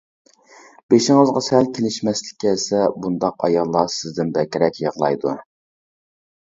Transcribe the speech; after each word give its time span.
بېشىڭىزغا 0.93 1.43
سەل 1.49 1.69
كېلىشمەسلىك 1.75 2.39
كەلسە، 2.45 2.81
بۇنداق 3.05 3.47
ئاياللار 3.49 3.95
سىزدىن 3.99 4.35
بەكرەك 4.41 4.83
يىغلايدۇ. 4.87 5.41